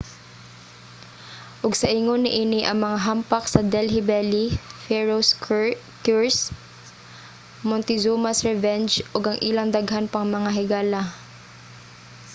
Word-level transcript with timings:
ug 1.65 1.73
sa 1.81 1.87
ingon 1.97 2.21
niini 2.23 2.61
ang 2.65 2.79
mga 2.85 2.99
hampak 3.07 3.43
sa 3.49 3.61
delhi 3.73 4.01
belly 4.09 4.45
pharaoh's 4.83 5.31
curse 6.09 6.41
montezuma's 7.69 8.39
revenge 8.49 8.93
ug 9.15 9.23
ang 9.27 9.37
ilang 9.49 9.69
daghan 9.77 10.05
pang 10.13 10.27
mga 10.37 10.49
higala 10.57 11.03